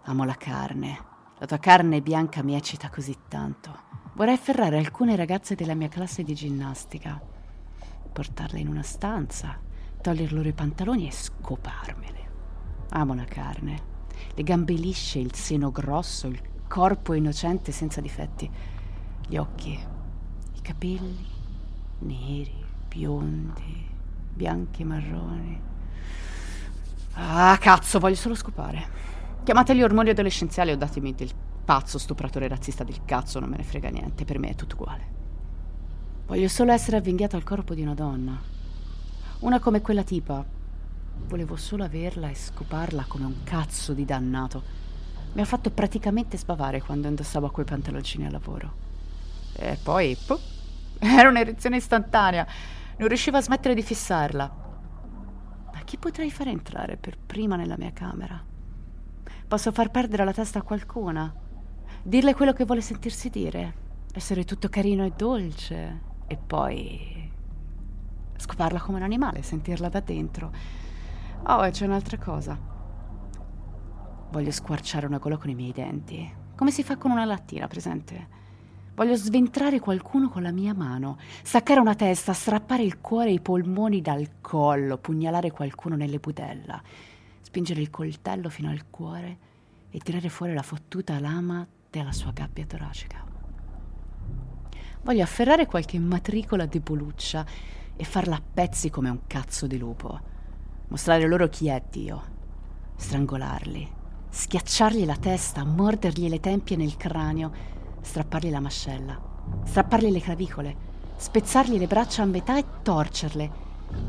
Amo 0.09 0.25
la 0.25 0.37
carne. 0.37 1.05
La 1.39 1.45
tua 1.45 1.59
carne 1.59 2.01
bianca 2.01 2.43
mi 2.43 2.55
eccita 2.55 2.89
così 2.89 3.15
tanto. 3.29 3.79
Vorrei 4.15 4.33
afferrare 4.33 4.79
alcune 4.79 5.15
ragazze 5.17 5.55
della 5.55 5.75
mia 5.75 5.89
classe 5.89 6.23
di 6.23 6.35
ginnastica 6.35 7.21
portarle 8.11 8.59
in 8.59 8.69
una 8.69 8.83
stanza, 8.83 9.61
toglier 10.01 10.33
loro 10.33 10.49
i 10.49 10.55
pantaloni 10.55 11.07
e 11.07 11.13
scoparmele. 11.13 12.31
Amo 12.89 13.13
la 13.13 13.27
carne, 13.27 13.83
le 14.35 14.43
gambe 14.43 14.73
lisce, 14.73 15.19
il 15.19 15.35
seno 15.35 15.71
grosso, 15.71 16.27
il 16.27 16.41
corpo 16.67 17.13
innocente 17.13 17.71
senza 17.71 18.01
difetti, 18.01 18.51
gli 19.27 19.37
occhi, 19.37 19.79
i 20.55 20.61
capelli 20.63 21.27
neri, 21.99 22.65
biondi, 22.89 23.87
bianchi 24.33 24.81
e 24.81 24.85
marroni. 24.87 25.61
Ah, 27.13 27.59
cazzo, 27.61 27.99
voglio 27.99 28.15
solo 28.15 28.35
scopare. 28.35 29.08
Chiamateli 29.49 29.83
ormoni 29.83 30.11
adolescenziali 30.11 30.73
o 30.73 30.77
datemi 30.77 31.15
del 31.15 31.31
pazzo 31.65 31.97
stupratore 31.97 32.49
razzista 32.49 32.85
del 32.85 33.07
cazzo, 33.07 33.41
non 33.41 33.49
me 33.49 33.57
ne 33.57 33.63
frega 33.63 33.89
niente, 33.89 34.27
per 34.27 34.39
me 34.39 34.51
è 34.51 34.55
tutto 34.55 34.75
uguale. 34.75 35.07
Voglio 36.27 36.49
solo 36.49 36.73
essere 36.73 36.99
avvinghiato 36.99 37.35
al 37.35 37.45
corpo 37.45 37.73
di 37.73 37.81
una 37.81 37.95
donna. 37.95 38.39
Una 39.39 39.59
come 39.59 39.81
quella 39.81 40.03
tipa. 40.03 40.45
Volevo 41.29 41.57
solo 41.57 41.85
averla 41.85 42.29
e 42.29 42.35
scoparla 42.35 43.07
come 43.09 43.25
un 43.25 43.37
cazzo 43.43 43.95
di 43.95 44.05
dannato. 44.05 44.63
Mi 45.33 45.41
ha 45.41 45.47
fatto 45.47 45.71
praticamente 45.71 46.37
sbavare 46.37 46.83
quando 46.83 47.09
indossavo 47.09 47.49
quei 47.49 47.65
pantaloncini 47.65 48.27
al 48.27 48.33
lavoro. 48.33 48.73
E 49.55 49.79
poi, 49.83 50.15
puh, 50.27 50.39
era 51.01 51.31
un'erezione 51.31 51.77
istantanea. 51.77 52.47
Non 52.99 53.09
riuscivo 53.09 53.39
a 53.39 53.41
smettere 53.41 53.75
di 53.75 53.83
fissarla. 53.83 54.57
Ma 55.73 55.81
chi 55.85 55.97
potrei 55.97 56.31
fare 56.31 56.51
entrare 56.51 56.99
per 56.99 57.17
prima 57.17 57.57
nella 57.57 57.79
mia 57.79 57.95
camera? 57.95 58.57
Posso 59.49 59.73
far 59.73 59.91
perdere 59.91 60.25
la 60.25 60.33
testa 60.33 60.59
a 60.59 60.63
qualcuna? 60.63 61.35
Dirle 62.03 62.35
quello 62.35 62.53
che 62.53 62.65
vuole 62.65 62.83
sentirsi 62.83 63.31
dire? 63.31 63.87
Essere 64.13 64.45
tutto 64.45 64.69
carino 64.69 65.05
e 65.05 65.13
dolce? 65.17 66.07
e 66.29 66.37
poi 66.37 67.31
scoparla 68.37 68.79
come 68.81 68.99
un 68.99 69.03
animale, 69.03 69.43
sentirla 69.43 69.89
da 69.89 70.01
dentro. 70.01 70.53
Oh, 71.45 71.67
e 71.67 71.71
c'è 71.71 71.87
un'altra 71.87 72.19
cosa. 72.19 72.57
Voglio 74.31 74.51
squarciare 74.51 75.07
una 75.07 75.19
gola 75.19 75.39
con 75.39 75.49
i 75.49 75.55
miei 75.55 75.73
denti, 75.73 76.31
come 76.55 76.71
si 76.71 76.85
fa 76.85 76.97
con 76.99 77.11
una 77.11 77.25
lattina, 77.25 77.67
presente? 77.67 78.37
Voglio 78.95 79.17
sventrare 79.17 79.81
qualcuno 79.81 80.29
con 80.29 80.43
la 80.43 80.53
mia 80.53 80.75
mano, 80.75 81.17
staccare 81.43 81.81
una 81.81 81.95
testa, 81.95 82.33
strappare 82.33 82.83
il 82.83 83.01
cuore 83.01 83.31
e 83.31 83.35
i 83.35 83.41
polmoni 83.41 84.03
dal 84.03 84.41
collo, 84.41 84.99
pugnalare 84.99 85.51
qualcuno 85.51 85.97
nelle 85.97 86.19
budella, 86.19 86.81
spingere 87.49 87.81
il 87.81 87.89
coltello 87.89 88.51
fino 88.51 88.69
al 88.69 88.91
cuore 88.91 89.39
e 89.89 89.99
tirare 90.01 90.29
fuori 90.29 90.53
la 90.53 90.61
fottuta 90.61 91.19
lama 91.19 91.67
della 91.89 92.13
sua 92.13 92.31
gabbia 92.31 92.67
toracica. 92.67 93.25
Voglio 95.01 95.23
afferrare 95.23 95.65
qualche 95.65 95.99
matricola 95.99 96.67
deboluccia 96.67 97.47
e 97.97 98.05
farla 98.05 98.37
a 98.37 98.43
pezzi 98.43 98.91
come 98.91 99.09
un 99.09 99.21
cazzo 99.27 99.67
di 99.67 99.79
lupo. 99.79 100.21
Mostrare 100.89 101.27
loro 101.27 101.49
chi 101.49 101.69
è 101.69 101.83
Dio. 101.91 102.23
Strangolarli. 102.97 103.91
Schiacciargli 104.29 105.07
la 105.07 105.17
testa, 105.17 105.65
mordergli 105.65 106.29
le 106.29 106.41
tempie 106.41 106.77
nel 106.77 106.99
cranio, 106.99 107.51
strappargli 108.03 108.51
la 108.51 108.61
mascella, 108.61 109.19
strappargli 109.65 110.11
le 110.11 110.21
clavicole, 110.21 110.77
spezzargli 111.17 111.79
le 111.79 111.87
braccia 111.87 112.25
a 112.25 112.27
metà 112.27 112.59
e 112.59 112.65
torcerle. 112.83 113.51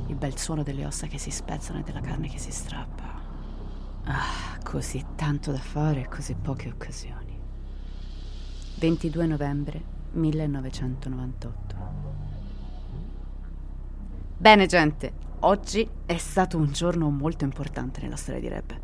Il 0.07 0.15
bel 0.15 0.37
suono 0.37 0.61
delle 0.61 0.85
ossa 0.85 1.07
che 1.07 1.17
si 1.17 1.31
spezzano 1.31 1.79
e 1.79 1.83
della 1.83 2.01
carne 2.01 2.27
che 2.27 2.37
si 2.37 2.51
strappa. 2.51 3.18
Ah, 4.11 4.57
così 4.63 5.05
tanto 5.15 5.51
da 5.51 5.59
fare 5.59 6.01
e 6.01 6.07
così 6.07 6.33
poche 6.33 6.67
occasioni. 6.67 7.39
22 8.79 9.27
novembre 9.27 9.83
1998. 10.13 11.75
Bene 14.35 14.65
gente, 14.65 15.13
oggi 15.41 15.87
è 16.07 16.17
stato 16.17 16.57
un 16.57 16.71
giorno 16.71 17.07
molto 17.11 17.43
importante 17.43 18.01
nella 18.01 18.15
storia 18.15 18.41
di 18.41 18.47
rap. 18.47 18.79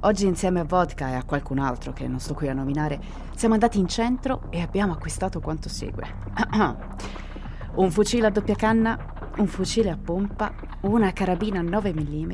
Oggi 0.00 0.24
insieme 0.24 0.60
a 0.60 0.64
Vodka 0.64 1.10
e 1.10 1.14
a 1.16 1.24
qualcun 1.24 1.58
altro 1.58 1.92
che 1.92 2.08
non 2.08 2.18
sto 2.18 2.32
qui 2.32 2.48
a 2.48 2.54
nominare, 2.54 2.98
siamo 3.34 3.52
andati 3.52 3.78
in 3.78 3.88
centro 3.88 4.46
e 4.48 4.62
abbiamo 4.62 4.94
acquistato 4.94 5.40
quanto 5.40 5.68
segue. 5.68 6.06
un 7.74 7.90
fucile 7.90 8.26
a 8.26 8.30
doppia 8.30 8.54
canna, 8.54 8.98
un 9.36 9.46
fucile 9.46 9.90
a 9.90 9.96
pompa, 9.96 10.54
una 10.82 11.12
carabina 11.12 11.62
9 11.62 11.94
mm, 11.94 12.32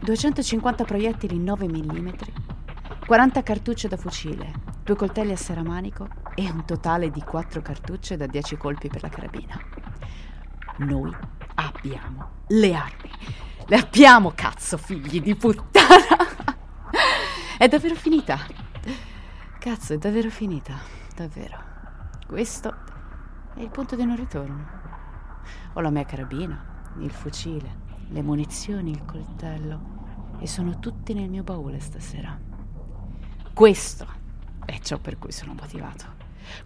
250 0.00 0.84
proiettili 0.84 1.38
9 1.38 1.66
mm, 1.66 2.08
40 3.04 3.42
cartucce 3.42 3.88
da 3.88 3.96
fucile, 3.96 4.52
due 4.84 4.94
coltelli 4.94 5.32
a 5.32 5.36
seramanico 5.36 6.08
e 6.34 6.48
un 6.50 6.64
totale 6.64 7.10
di 7.10 7.20
4 7.20 7.62
cartucce 7.62 8.16
da 8.16 8.26
10 8.26 8.56
colpi 8.56 8.88
per 8.88 9.02
la 9.02 9.08
carabina. 9.08 9.60
Noi 10.78 11.14
abbiamo 11.54 12.42
le 12.48 12.74
armi. 12.74 13.10
Le 13.66 13.76
abbiamo, 13.76 14.32
cazzo, 14.34 14.76
figli 14.76 15.20
di 15.20 15.34
puttana! 15.34 15.96
è 17.58 17.66
davvero 17.66 17.96
finita. 17.96 18.38
Cazzo, 19.58 19.94
è 19.94 19.98
davvero 19.98 20.30
finita. 20.30 20.78
Davvero. 21.14 21.58
Questo 22.26 22.85
è 23.56 23.62
il 23.62 23.70
punto 23.70 23.96
di 23.96 24.04
non 24.04 24.16
ritorno. 24.16 24.66
Ho 25.72 25.80
la 25.80 25.88
mia 25.88 26.04
carabina, 26.04 26.92
il 26.98 27.10
fucile, 27.10 27.84
le 28.08 28.22
munizioni, 28.22 28.90
il 28.90 29.04
coltello 29.06 29.94
e 30.38 30.46
sono 30.46 30.78
tutti 30.78 31.14
nel 31.14 31.30
mio 31.30 31.42
baule 31.42 31.80
stasera. 31.80 32.38
Questo 33.54 34.06
è 34.66 34.78
ciò 34.80 34.98
per 34.98 35.18
cui 35.18 35.32
sono 35.32 35.54
motivato. 35.54 36.04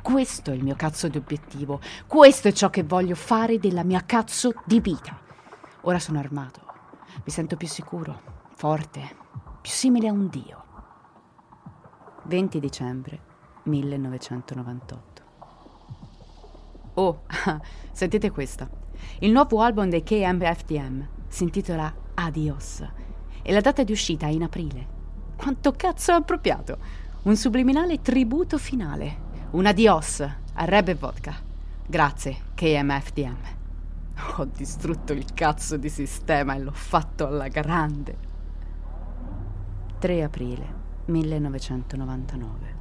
Questo 0.03 0.51
è 0.51 0.55
il 0.55 0.65
mio 0.65 0.75
cazzo 0.75 1.07
di 1.07 1.17
obiettivo. 1.17 1.81
Questo 2.09 2.49
è 2.49 2.53
ciò 2.53 2.71
che 2.71 2.83
voglio 2.83 3.15
fare 3.15 3.61
della 3.61 3.85
mia 3.85 4.05
cazzo 4.05 4.53
di 4.65 4.81
vita. 4.81 5.17
Ora 5.83 6.01
sono 6.01 6.19
armato. 6.19 6.61
Mi 7.25 7.31
sento 7.31 7.57
più 7.57 7.69
sicuro, 7.69 8.21
forte, 8.57 9.17
più 9.61 9.71
simile 9.71 10.09
a 10.09 10.13
un 10.13 10.29
dio. 10.29 10.65
20 12.25 12.59
dicembre 12.59 13.21
1998. 13.63 15.10
Oh, 17.01 17.23
sentite 17.93 18.31
questa. 18.31 18.69
Il 19.21 19.33
nuovo 19.33 19.63
album 19.63 19.89
dei 19.89 20.03
KMFDM 20.03 21.09
si 21.29 21.45
intitola 21.45 21.91
Adios 22.13 22.87
e 23.41 23.53
la 23.53 23.63
data 23.63 23.83
di 23.83 23.93
uscita 23.93 24.27
è 24.27 24.31
in 24.31 24.43
aprile. 24.43 24.99
Quanto 25.35 25.73
cazzo 25.73 26.13
è 26.13 26.17
appropriato! 26.17 26.77
Un 27.23 27.37
subliminale 27.37 28.03
tributo 28.03 28.59
finale. 28.59 29.29
Un 29.53 29.65
adios 29.65 30.21
a 30.21 30.65
Reb 30.67 30.89
e 30.89 30.95
Vodka. 30.95 31.35
Grazie, 31.87 32.37
KMFDM. 32.55 33.39
Ho 34.37 34.45
distrutto 34.45 35.15
il 35.15 35.33
cazzo 35.33 35.79
di 35.79 35.89
sistema 35.89 36.55
e 36.55 36.59
l'ho 36.59 36.73
fatto 36.73 37.27
alla 37.27 37.49
grande. 37.49 38.17
3 39.99 40.23
aprile 40.23 40.75
1999. 41.07 42.77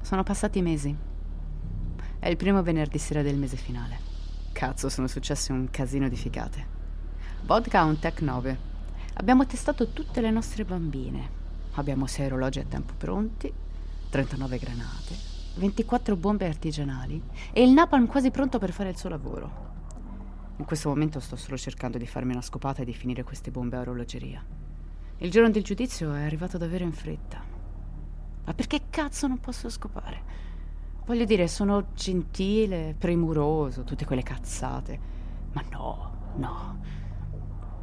Sono 0.00 0.22
passati 0.22 0.62
mesi. 0.62 1.12
È 2.24 2.30
il 2.30 2.38
primo 2.38 2.62
venerdì 2.62 2.96
sera 2.96 3.20
del 3.20 3.36
mese 3.36 3.58
finale. 3.58 3.98
Cazzo, 4.52 4.88
sono 4.88 5.08
successe 5.08 5.52
un 5.52 5.68
casino 5.70 6.08
di 6.08 6.16
ficate. 6.16 6.66
Vodka 7.42 7.80
ha 7.80 7.84
un 7.84 7.98
Tech 7.98 8.22
9. 8.22 8.58
Abbiamo 9.16 9.44
testato 9.44 9.90
tutte 9.90 10.22
le 10.22 10.30
nostre 10.30 10.64
bambine. 10.64 11.28
Abbiamo 11.72 12.06
6 12.06 12.24
orologi 12.24 12.60
a 12.60 12.64
tempo 12.64 12.94
pronti, 12.96 13.52
39 14.08 14.56
granate, 14.56 15.14
24 15.56 16.16
bombe 16.16 16.46
artigianali 16.46 17.22
e 17.52 17.62
il 17.62 17.72
napalm 17.72 18.06
quasi 18.06 18.30
pronto 18.30 18.58
per 18.58 18.72
fare 18.72 18.88
il 18.88 18.96
suo 18.96 19.10
lavoro. 19.10 19.52
In 20.56 20.64
questo 20.64 20.88
momento 20.88 21.20
sto 21.20 21.36
solo 21.36 21.58
cercando 21.58 21.98
di 21.98 22.06
farmi 22.06 22.32
una 22.32 22.40
scopata 22.40 22.80
e 22.80 22.86
di 22.86 22.94
finire 22.94 23.22
queste 23.22 23.50
bombe 23.50 23.76
a 23.76 23.80
orologeria. 23.80 24.42
Il 25.18 25.30
giorno 25.30 25.50
del 25.50 25.62
giudizio 25.62 26.14
è 26.14 26.22
arrivato 26.22 26.56
davvero 26.56 26.84
in 26.84 26.92
fretta. 26.92 27.44
Ma 28.46 28.54
perché 28.54 28.84
cazzo 28.88 29.26
non 29.26 29.40
posso 29.40 29.68
scopare? 29.68 30.53
Voglio 31.06 31.26
dire, 31.26 31.48
sono 31.48 31.88
gentile, 31.92 32.94
premuroso, 32.98 33.84
tutte 33.84 34.06
quelle 34.06 34.22
cazzate. 34.22 34.98
Ma 35.52 35.62
no, 35.70 36.32
no. 36.36 36.78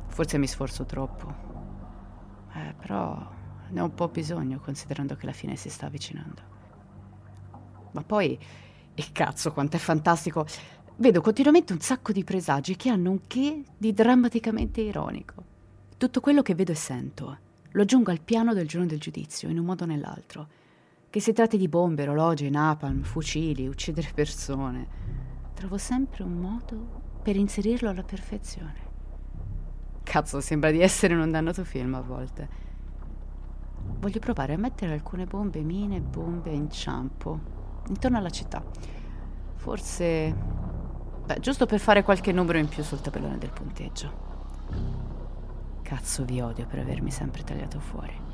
Forse 0.07 0.39
mi 0.39 0.47
sforzo 0.47 0.85
troppo. 0.85 1.49
Eh, 2.55 2.73
però 2.79 3.29
ne 3.69 3.79
ho 3.79 3.83
un 3.83 3.93
po' 3.93 4.07
bisogno 4.07 4.59
considerando 4.59 5.15
che 5.15 5.27
la 5.27 5.33
fine 5.33 5.55
si 5.55 5.69
sta 5.69 5.85
avvicinando. 5.85 6.41
Ma 7.91 8.01
poi, 8.01 8.39
e 8.95 9.05
cazzo, 9.11 9.53
quanto 9.53 9.75
è 9.75 9.79
fantastico. 9.79 10.47
Vedo 10.95 11.21
continuamente 11.21 11.73
un 11.73 11.79
sacco 11.79 12.11
di 12.11 12.23
presagi 12.23 12.75
che 12.75 12.89
hanno 12.89 13.11
un 13.11 13.19
che 13.27 13.63
di 13.77 13.93
drammaticamente 13.93 14.81
ironico. 14.81 15.43
Tutto 15.95 16.21
quello 16.21 16.41
che 16.41 16.55
vedo 16.55 16.71
e 16.71 16.75
sento 16.75 17.37
lo 17.69 17.83
aggiungo 17.83 18.09
al 18.09 18.21
piano 18.21 18.55
del 18.55 18.67
giorno 18.67 18.87
del 18.87 18.99
giudizio, 18.99 19.47
in 19.47 19.59
un 19.59 19.65
modo 19.65 19.83
o 19.83 19.87
nell'altro 19.87 20.59
che 21.11 21.19
si 21.19 21.33
tratti 21.33 21.57
di 21.57 21.67
bombe, 21.67 22.03
orologi, 22.03 22.49
napalm, 22.49 23.01
fucili, 23.01 23.67
uccidere 23.67 24.11
persone, 24.15 24.87
trovo 25.53 25.77
sempre 25.77 26.23
un 26.23 26.39
modo 26.39 27.01
per 27.21 27.35
inserirlo 27.35 27.89
alla 27.89 28.01
perfezione. 28.01 28.89
Cazzo, 30.03 30.39
sembra 30.39 30.71
di 30.71 30.79
essere 30.79 31.13
in 31.13 31.19
un 31.19 31.29
dannato 31.29 31.65
film 31.65 31.95
a 31.95 32.01
volte. 32.01 32.49
Voglio 33.99 34.19
provare 34.19 34.53
a 34.53 34.57
mettere 34.57 34.93
alcune 34.93 35.25
bombe, 35.25 35.61
mine, 35.63 35.99
bombe, 35.99 36.51
inciampo, 36.51 37.39
intorno 37.89 38.17
alla 38.17 38.29
città. 38.29 38.63
Forse... 39.55 40.33
Beh, 41.25 41.39
giusto 41.41 41.65
per 41.65 41.79
fare 41.79 42.03
qualche 42.03 42.31
numero 42.31 42.57
in 42.57 42.69
più 42.69 42.83
sul 42.83 43.01
tabellone 43.01 43.37
del 43.37 43.51
punteggio. 43.51 44.29
Cazzo 45.81 46.23
vi 46.23 46.39
odio 46.39 46.65
per 46.65 46.79
avermi 46.79 47.11
sempre 47.11 47.43
tagliato 47.43 47.81
fuori 47.81 48.30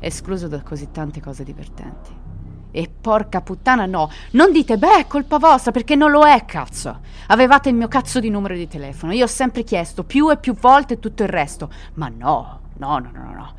escluso 0.00 0.48
da 0.48 0.62
così 0.62 0.90
tante 0.90 1.20
cose 1.20 1.44
divertenti. 1.44 2.28
E 2.72 2.88
porca 2.88 3.40
puttana 3.40 3.86
no, 3.86 4.10
non 4.32 4.52
dite 4.52 4.78
beh 4.78 4.98
è 5.00 5.06
colpa 5.06 5.38
vostra 5.38 5.72
perché 5.72 5.96
non 5.96 6.10
lo 6.10 6.24
è 6.24 6.44
cazzo. 6.44 7.00
Avevate 7.28 7.68
il 7.68 7.74
mio 7.74 7.88
cazzo 7.88 8.20
di 8.20 8.30
numero 8.30 8.54
di 8.54 8.68
telefono, 8.68 9.12
io 9.12 9.24
ho 9.24 9.28
sempre 9.28 9.62
chiesto 9.62 10.04
più 10.04 10.30
e 10.30 10.36
più 10.36 10.54
volte 10.54 10.98
tutto 10.98 11.22
il 11.22 11.28
resto, 11.28 11.70
ma 11.94 12.08
no, 12.08 12.60
no, 12.76 12.98
no, 12.98 13.10
no, 13.12 13.32
no. 13.32 13.54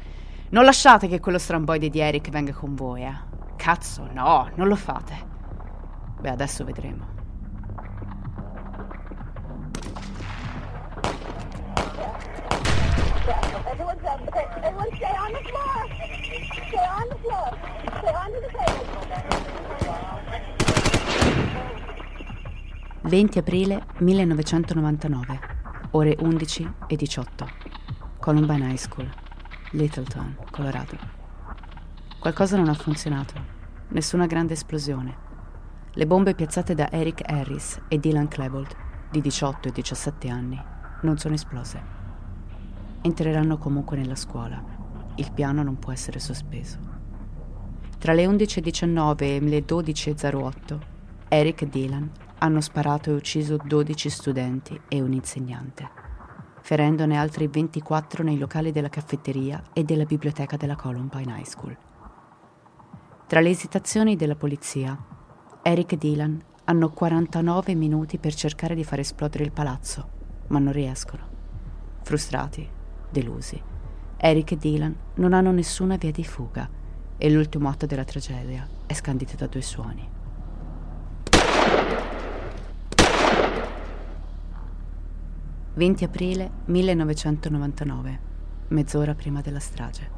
Non 0.50 0.66
lasciate 0.66 1.08
che 1.08 1.20
quello 1.20 1.38
stramboide 1.38 1.90
di 1.90 2.00
Eric 2.00 2.30
venga 2.30 2.54
con 2.54 2.76
voi, 2.76 3.04
eh. 3.04 3.30
Cazzo, 3.56 4.08
no, 4.12 4.50
non 4.56 4.68
lo 4.68 4.76
fate. 4.76 5.30
Beh, 6.20 6.30
adesso 6.30 6.64
vedremo. 6.64 7.12
20 23.12 23.40
aprile 23.40 23.88
1999, 23.98 25.40
ore 25.92 26.16
11 26.18 26.72
e 26.88 26.96
18. 26.96 27.46
Columbine 28.18 28.70
High 28.70 28.78
School, 28.78 29.14
Littleton, 29.72 30.38
Colorado. 30.50 30.98
Qualcosa 32.22 32.56
non 32.56 32.70
ha 32.70 32.74
funzionato. 32.74 33.34
Nessuna 33.90 34.28
grande 34.28 34.54
esplosione. 34.54 35.18
Le 35.92 36.08
bombe 36.08 36.36
piazzate 36.36 36.74
da 36.74 36.90
Eric 36.90 37.30
Harris 37.30 37.82
e 37.90 38.00
Dylan 38.00 38.30
Klebold, 38.30 38.74
di 39.12 39.20
18 39.20 39.68
e 39.68 39.72
17 39.74 40.30
anni, 40.30 40.64
non 41.02 41.18
sono 41.18 41.34
esplose. 41.34 41.84
Entreranno 43.02 43.58
comunque 43.58 43.98
nella 43.98 44.16
scuola. 44.16 44.64
Il 45.16 45.34
piano 45.34 45.64
non 45.64 45.80
può 45.80 45.92
essere 45.92 46.20
sospeso. 46.20 46.78
Tra 47.98 48.14
le 48.14 48.26
11.19 48.26 49.22
e 49.22 49.40
le 49.42 49.66
12.08, 49.66 50.80
Eric 51.28 51.64
e 51.64 51.68
Dylan 51.68 52.12
hanno 52.44 52.62
sparato 52.62 53.12
e 53.12 53.14
ucciso 53.14 53.58
12 53.64 54.10
studenti 54.10 54.80
e 54.88 55.00
un 55.00 55.14
insegnante, 55.14 55.88
ferendone 56.62 57.16
altri 57.16 57.48
24 57.48 58.24
nei 58.24 58.40
locali 58.40 58.72
della 58.72 58.90
caffetteria 58.90 59.62
e 59.74 59.84
della 59.84 60.06
biblioteca 60.06 60.58
della 60.58 60.76
Columbine 60.76 61.38
High 61.38 61.46
School. 61.46 61.78
Tra 63.28 63.42
le 63.42 63.50
esitazioni 63.50 64.16
della 64.16 64.36
polizia, 64.36 64.98
Eric 65.62 65.92
e 65.92 65.98
Dylan 65.98 66.44
hanno 66.64 66.90
49 66.90 67.76
minuti 67.76 68.18
per 68.18 68.34
cercare 68.34 68.74
di 68.74 68.84
far 68.84 69.00
esplodere 69.00 69.44
il 69.44 69.52
palazzo, 69.52 70.10
ma 70.48 70.58
non 70.58 70.74
riescono. 70.74 71.30
Frustrati, 72.02 72.68
delusi. 73.12 73.62
Eric 74.18 74.52
e 74.54 74.58
Dylan 74.58 74.96
non 75.16 75.34
hanno 75.34 75.52
nessuna 75.52 75.96
via 75.96 76.12
di 76.12 76.24
fuga 76.24 76.68
e 77.18 77.30
l'ultimo 77.30 77.70
atto 77.70 77.86
della 77.86 78.04
tragedia 78.04 78.68
è 78.88 78.94
scandito 78.94 79.36
da 79.36 79.46
due 79.46 79.62
suoni. 79.62 80.20
«20 85.78 86.04
aprile 86.04 86.52
1999, 86.66 88.20
mezz'ora 88.70 89.14
prima 89.16 89.42
della 89.42 89.60
strage. 89.60 90.10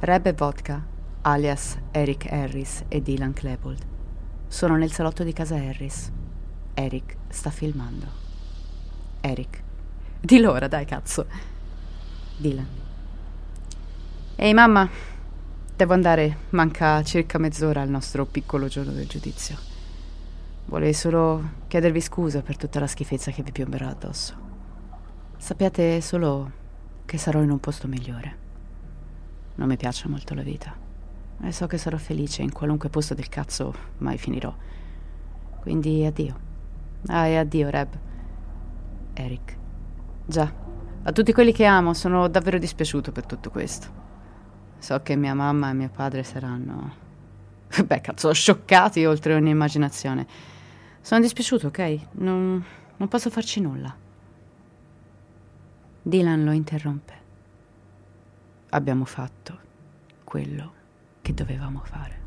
Reb 0.00 0.26
e 0.26 0.32
Vodka, 0.32 0.86
alias 1.22 1.78
Eric 1.90 2.30
Harris 2.30 2.84
e 2.88 3.02
Dylan 3.02 3.32
Klebold, 3.32 3.86
sono 4.46 4.76
nel 4.76 4.92
salotto 4.92 5.22
di 5.22 5.32
casa 5.32 5.56
Harris. 5.56 6.10
Eric 6.74 7.16
sta 7.28 7.50
filmando. 7.50 8.06
Eric 9.20 9.62
di 10.20 10.38
l'ora, 10.38 10.68
dai, 10.68 10.84
cazzo. 10.84 11.26
Dylan. 12.36 12.66
Ehi, 14.36 14.52
mamma. 14.52 14.88
Devo 15.74 15.94
andare. 15.94 16.36
Manca 16.50 17.02
circa 17.02 17.38
mezz'ora 17.38 17.80
al 17.80 17.88
nostro 17.88 18.26
piccolo 18.26 18.68
giorno 18.68 18.92
del 18.92 19.06
giudizio. 19.06 19.69
Volevo 20.70 20.92
solo 20.92 21.50
chiedervi 21.66 22.00
scusa 22.00 22.42
per 22.42 22.56
tutta 22.56 22.78
la 22.78 22.86
schifezza 22.86 23.32
che 23.32 23.42
vi 23.42 23.50
piomberà 23.50 23.88
addosso. 23.88 24.36
Sappiate 25.36 26.00
solo 26.00 26.52
che 27.04 27.18
sarò 27.18 27.42
in 27.42 27.50
un 27.50 27.58
posto 27.58 27.88
migliore. 27.88 28.36
Non 29.56 29.66
mi 29.66 29.76
piace 29.76 30.06
molto 30.06 30.32
la 30.32 30.42
vita. 30.42 30.72
E 31.42 31.50
so 31.50 31.66
che 31.66 31.76
sarò 31.76 31.96
felice 31.96 32.42
in 32.42 32.52
qualunque 32.52 32.88
posto 32.88 33.14
del 33.14 33.28
cazzo 33.28 33.74
mai 33.98 34.16
finirò. 34.16 34.54
Quindi 35.58 36.06
addio. 36.06 36.38
Ah, 37.08 37.26
e 37.26 37.36
addio, 37.36 37.68
Reb. 37.68 37.88
Eric. 39.14 39.56
Già, 40.24 40.54
a 41.02 41.10
tutti 41.10 41.32
quelli 41.32 41.50
che 41.52 41.64
amo 41.64 41.94
sono 41.94 42.28
davvero 42.28 42.58
dispiaciuto 42.58 43.10
per 43.10 43.26
tutto 43.26 43.50
questo. 43.50 43.88
So 44.78 45.02
che 45.02 45.16
mia 45.16 45.34
mamma 45.34 45.70
e 45.70 45.74
mio 45.74 45.90
padre 45.92 46.22
saranno... 46.22 46.94
Beh, 47.84 48.00
cazzo, 48.00 48.32
scioccati 48.32 49.04
oltre 49.04 49.34
ogni 49.34 49.50
immaginazione. 49.50 50.58
Sono 51.00 51.20
dispiaciuto, 51.20 51.68
ok? 51.68 51.98
Non, 52.12 52.64
non 52.96 53.08
posso 53.08 53.30
farci 53.30 53.60
nulla. 53.60 53.94
Dylan 56.02 56.44
lo 56.44 56.52
interrompe. 56.52 57.14
Abbiamo 58.70 59.04
fatto 59.04 59.58
quello 60.24 60.72
che 61.22 61.34
dovevamo 61.34 61.80
fare. 61.84 62.18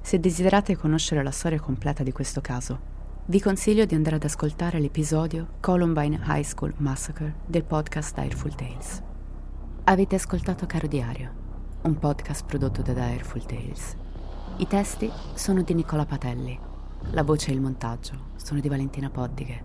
Se 0.00 0.20
desiderate 0.20 0.76
conoscere 0.76 1.22
la 1.22 1.30
storia 1.30 1.60
completa 1.60 2.02
di 2.02 2.12
questo 2.12 2.40
caso, 2.40 2.94
vi 3.26 3.40
consiglio 3.40 3.84
di 3.84 3.94
andare 3.94 4.16
ad 4.16 4.24
ascoltare 4.24 4.78
l'episodio 4.78 5.48
Columbine 5.60 6.20
High 6.24 6.44
School 6.44 6.74
Massacre 6.76 7.34
del 7.44 7.64
podcast 7.64 8.14
Direful 8.14 8.54
Tales. 8.54 9.02
Avete 9.84 10.14
ascoltato 10.14 10.66
Caro 10.66 10.86
Diario, 10.86 11.32
un 11.82 11.98
podcast 11.98 12.44
prodotto 12.44 12.82
da 12.82 12.92
Direful 12.92 13.44
Tales. 13.44 13.96
I 14.58 14.66
testi 14.66 15.10
sono 15.34 15.62
di 15.62 15.74
Nicola 15.74 16.06
Patelli, 16.06 16.58
la 17.10 17.22
voce 17.22 17.50
e 17.50 17.54
il 17.54 17.60
montaggio 17.60 18.30
sono 18.36 18.60
di 18.60 18.68
Valentina 18.68 19.10
Poddighe. 19.10 19.62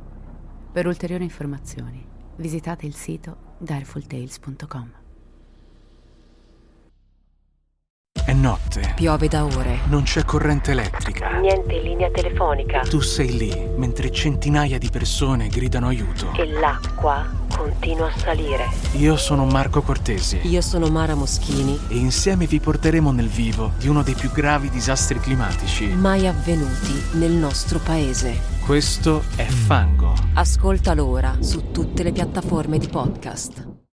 Per 0.71 0.85
ulteriori 0.85 1.23
informazioni 1.23 2.05
visitate 2.35 2.85
il 2.85 2.95
sito 2.95 3.37
direfultales.com. 3.57 4.91
È 8.25 8.33
notte. 8.33 8.93
Piove 8.95 9.27
da 9.27 9.45
ore. 9.45 9.79
Non 9.87 10.03
c'è 10.03 10.23
corrente 10.23 10.71
elettrica. 10.71 11.39
Niente 11.39 11.79
linea 11.81 12.09
telefonica. 12.11 12.81
Tu 12.81 12.99
sei 12.99 13.37
lì, 13.37 13.69
mentre 13.75 14.11
centinaia 14.11 14.77
di 14.77 14.89
persone 14.89 15.47
gridano 15.47 15.87
aiuto. 15.87 16.33
E 16.33 16.45
l'acqua 16.51 17.40
continua 17.55 18.07
a 18.07 18.17
salire. 18.17 18.69
Io 18.93 19.15
sono 19.17 19.45
Marco 19.45 19.81
Cortesi. 19.81 20.39
Io 20.43 20.61
sono 20.61 20.87
Mara 20.87 21.15
Moschini. 21.15 21.79
E 21.87 21.95
insieme 21.95 22.45
vi 22.45 22.59
porteremo 22.59 23.11
nel 23.11 23.27
vivo 23.27 23.71
di 23.77 23.87
uno 23.87 24.03
dei 24.03 24.15
più 24.15 24.31
gravi 24.31 24.69
disastri 24.69 25.19
climatici 25.19 25.87
mai 25.87 26.27
avvenuti 26.27 27.01
nel 27.13 27.31
nostro 27.31 27.79
paese. 27.79 28.39
Questo 28.65 29.23
è 29.35 29.45
Fango. 29.45 30.13
Ascoltalo 30.33 31.05
ora 31.05 31.37
su 31.39 31.71
tutte 31.71 32.03
le 32.03 32.11
piattaforme 32.11 32.77
di 32.77 32.87
podcast. 32.87 33.70